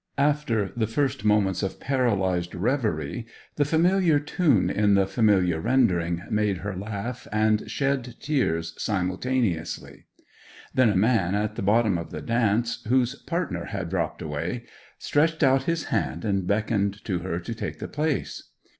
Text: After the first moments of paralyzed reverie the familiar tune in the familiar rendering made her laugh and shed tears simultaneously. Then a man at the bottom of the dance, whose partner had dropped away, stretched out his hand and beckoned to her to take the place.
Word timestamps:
After 0.17 0.71
the 0.75 0.87
first 0.87 1.23
moments 1.23 1.61
of 1.61 1.79
paralyzed 1.79 2.55
reverie 2.55 3.27
the 3.57 3.65
familiar 3.65 4.17
tune 4.19 4.67
in 4.67 4.95
the 4.95 5.05
familiar 5.05 5.59
rendering 5.59 6.23
made 6.27 6.57
her 6.65 6.75
laugh 6.75 7.27
and 7.31 7.69
shed 7.69 8.15
tears 8.19 8.73
simultaneously. 8.81 10.05
Then 10.73 10.89
a 10.89 10.95
man 10.97 11.35
at 11.35 11.53
the 11.53 11.61
bottom 11.61 11.99
of 11.99 12.09
the 12.09 12.19
dance, 12.23 12.83
whose 12.87 13.13
partner 13.13 13.65
had 13.65 13.89
dropped 13.91 14.23
away, 14.23 14.63
stretched 14.97 15.43
out 15.43 15.65
his 15.65 15.83
hand 15.93 16.25
and 16.25 16.47
beckoned 16.47 17.05
to 17.05 17.19
her 17.19 17.37
to 17.39 17.53
take 17.53 17.77
the 17.77 17.87
place. 17.87 18.49